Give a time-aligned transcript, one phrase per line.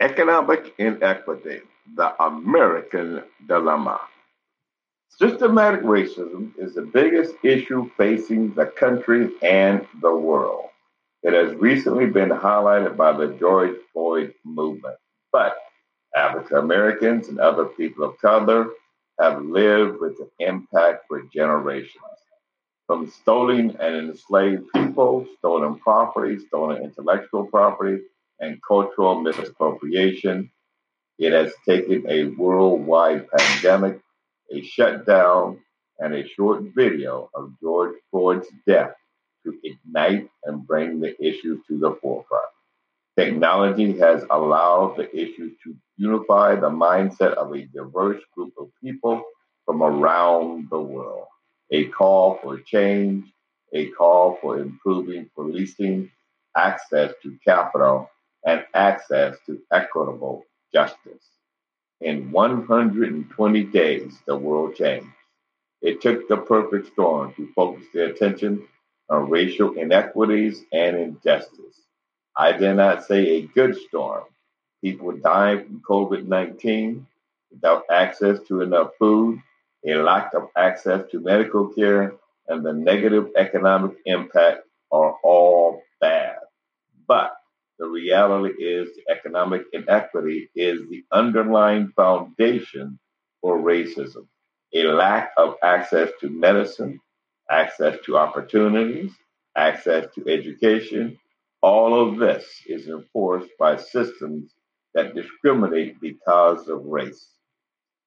[0.00, 1.60] Economic inequity,
[1.94, 4.00] the American dilemma.
[5.10, 10.70] Systematic racism is the biggest issue facing the country and the world.
[11.22, 14.96] It has recently been highlighted by the George Floyd movement,
[15.32, 15.58] but
[16.16, 18.70] African Americans and other people of color
[19.20, 22.00] have lived with the impact for generations.
[22.86, 28.00] From stolen and enslaved people, stolen property, stolen intellectual property,
[28.40, 30.50] and cultural misappropriation.
[31.18, 34.00] It has taken a worldwide pandemic,
[34.52, 35.60] a shutdown,
[35.98, 38.94] and a short video of George Floyd's death
[39.44, 42.44] to ignite and bring the issue to the forefront.
[43.18, 49.22] Technology has allowed the issue to unify the mindset of a diverse group of people
[49.66, 51.26] from around the world.
[51.70, 53.26] A call for change,
[53.74, 56.10] a call for improving policing,
[56.56, 58.10] access to capital,
[58.44, 61.24] and access to equitable justice.
[62.00, 65.06] In 120 days, the world changed.
[65.82, 68.66] It took the perfect storm to focus their attention
[69.08, 71.76] on racial inequities and injustice.
[72.36, 74.24] I dare not say a good storm.
[74.82, 77.06] People dying from COVID 19
[77.50, 79.42] without access to enough food,
[79.86, 82.14] a lack of access to medical care,
[82.48, 86.36] and the negative economic impact are all bad.
[87.06, 87.34] But
[87.80, 92.98] the reality is economic inequity is the underlying foundation
[93.40, 94.26] for racism.
[94.74, 97.00] A lack of access to medicine,
[97.50, 99.12] access to opportunities,
[99.56, 101.18] access to education,
[101.62, 104.52] all of this is enforced by systems
[104.94, 107.28] that discriminate because of race.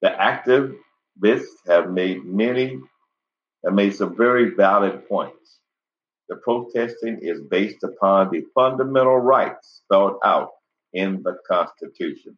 [0.00, 2.78] The activists have made many,
[3.64, 5.58] have made some very valid points.
[6.28, 10.50] The protesting is based upon the fundamental rights spelled out
[10.92, 12.36] in the Constitution.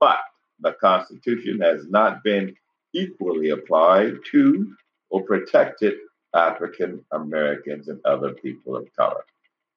[0.00, 0.18] But
[0.60, 2.56] the Constitution has not been
[2.94, 4.74] equally applied to
[5.10, 5.94] or protected
[6.34, 9.24] African Americans and other people of color.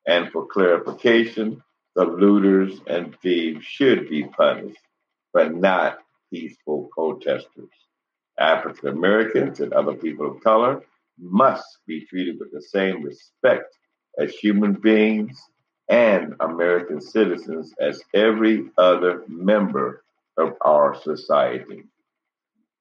[0.08, 1.62] And for clarification,
[1.96, 4.80] the looters and thieves should be punished,
[5.34, 6.00] but not
[6.32, 7.70] peaceful protesters.
[8.40, 10.84] African Americans and other people of color
[11.20, 13.76] must be treated with the same respect
[14.20, 15.40] as human beings
[15.90, 20.04] and American citizens as every other member
[20.38, 21.84] of our society.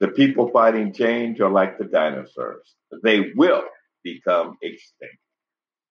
[0.00, 2.74] The people fighting change are like the dinosaurs.
[3.02, 3.64] They will
[4.04, 5.18] become extinct.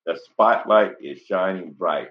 [0.06, 2.09] The spotlight is shining bright.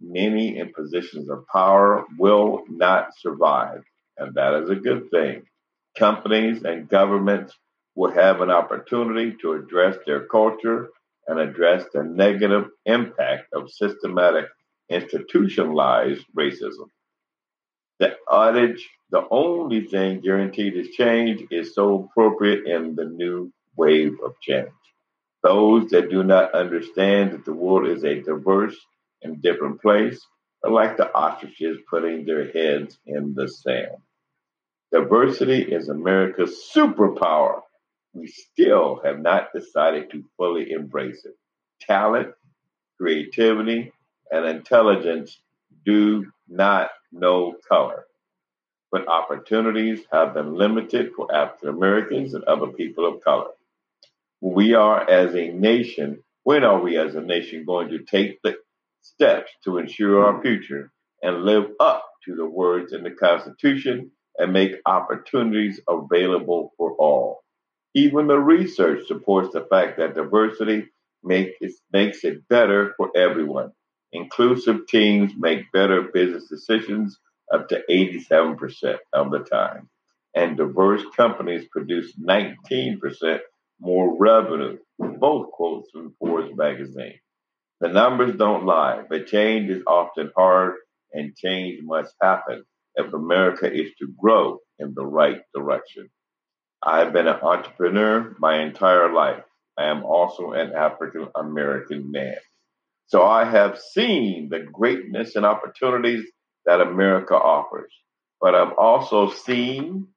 [0.00, 3.82] Many in positions of power will not survive,
[4.18, 5.42] and that is a good thing.
[5.96, 7.56] Companies and governments
[7.94, 10.88] will have an opportunity to address their culture
[11.26, 14.46] and address the negative impact of systematic
[14.88, 16.88] institutionalized racism.
[17.98, 24.14] The adage, the only thing guaranteed is change, is so appropriate in the new wave
[24.24, 24.70] of change.
[25.42, 28.76] Those that do not understand that the world is a diverse
[29.22, 30.20] and different place
[30.64, 33.96] are like the ostriches putting their heads in the sand.
[34.92, 37.62] Diversity is America's superpower
[38.12, 41.36] we still have not decided to fully embrace it.
[41.80, 42.34] Talent,
[42.98, 43.92] creativity,
[44.30, 45.40] and intelligence
[45.84, 48.04] do not know color,
[48.90, 53.50] but opportunities have been limited for African Americans and other people of color.
[54.40, 58.56] We are as a nation, when are we as a nation going to take the
[59.02, 60.90] steps to ensure our future
[61.22, 67.41] and live up to the words in the Constitution and make opportunities available for all?
[67.94, 70.88] Even the research supports the fact that diversity
[71.22, 73.72] make it, makes it better for everyone.
[74.12, 77.18] Inclusive teams make better business decisions
[77.52, 79.88] up to 87% of the time.
[80.34, 83.40] And diverse companies produce 19%
[83.80, 84.78] more revenue.
[84.98, 87.18] Both quotes from Forbes magazine.
[87.80, 90.76] The numbers don't lie, but change is often hard
[91.12, 92.64] and change must happen
[92.94, 96.08] if America is to grow in the right direction.
[96.84, 99.44] I have been an entrepreneur my entire life.
[99.78, 102.34] I am also an African American man.
[103.06, 106.24] So I have seen the greatness and opportunities
[106.66, 107.92] that America offers,
[108.40, 110.08] but I've also seen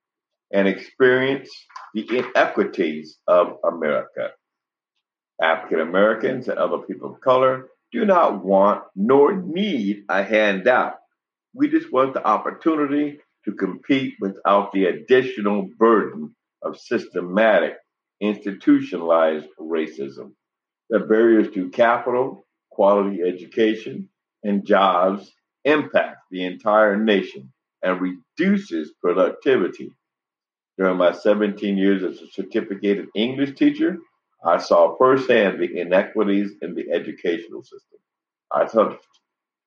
[0.52, 1.56] and experienced
[1.94, 4.32] the inequities of America.
[5.42, 10.96] African Americans and other people of color do not want nor need a handout.
[11.54, 16.36] We just want the opportunity to compete without the additional burden
[16.77, 17.75] systematic,
[18.22, 20.33] institutionalized racism.
[20.89, 24.10] The barriers to capital, quality education,
[24.44, 25.31] and jobs
[25.63, 27.51] impact the entire nation
[27.81, 29.92] and reduces productivity.
[30.77, 33.98] During my 17 years as a certificated English teacher,
[34.45, 38.00] I saw firsthand the inequities in the educational system.
[38.51, 39.00] I taught,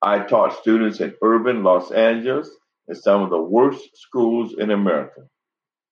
[0.01, 2.49] I taught students in urban Los Angeles
[2.87, 5.21] in some of the worst schools in America.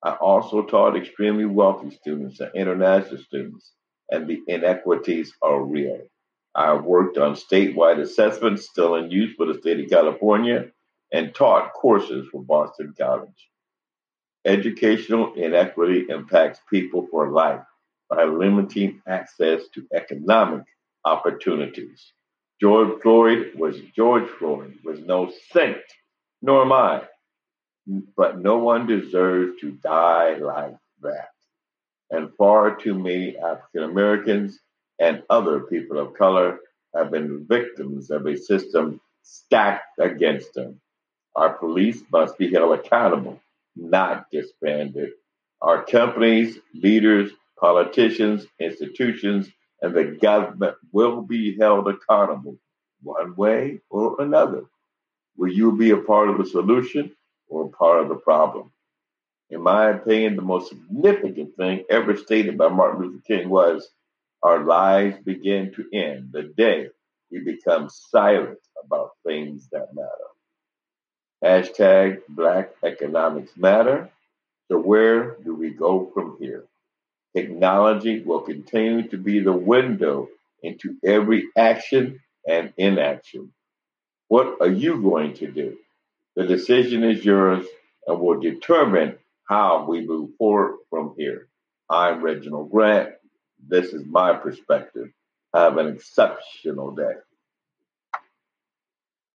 [0.07, 3.73] I also taught extremely wealthy students and international students,
[4.09, 5.99] and the inequities are real.
[6.55, 10.71] I worked on statewide assessments still in use for the state of California
[11.11, 13.49] and taught courses for Boston College.
[14.45, 17.65] Educational inequity impacts people for life
[18.09, 20.63] by limiting access to economic
[21.03, 22.13] opportunities.
[22.61, 25.83] George Floyd was George Floyd was no saint,
[26.41, 27.03] nor am I.
[27.87, 31.29] But no one deserves to die like that.
[32.11, 34.59] And far too many African Americans
[34.99, 36.59] and other people of color
[36.95, 40.81] have been victims of a system stacked against them.
[41.35, 43.39] Our police must be held accountable,
[43.75, 45.11] not disbanded.
[45.61, 49.49] Our companies, leaders, politicians, institutions,
[49.81, 52.57] and the government will be held accountable
[53.01, 54.63] one way or another.
[55.37, 57.15] Will you be a part of the solution
[57.49, 58.71] or part of the problem?
[59.49, 63.89] In my opinion, the most significant thing ever stated by Martin Luther King was
[64.43, 66.89] our lives begin to end the day
[67.31, 70.27] we become silent about things that matter.
[71.43, 74.09] Hashtag Black Economics Matter.
[74.69, 76.65] So, where do we go from here?
[77.35, 80.29] Technology will continue to be the window
[80.63, 83.53] into every action and inaction.
[84.29, 85.77] What are you going to do?
[86.37, 87.65] The decision is yours
[88.05, 89.17] and will determine
[89.49, 91.49] how we move forward from here.
[91.89, 93.15] I'm Reginald Grant.
[93.67, 95.07] This is my perspective.
[95.55, 97.15] Have an exceptional day.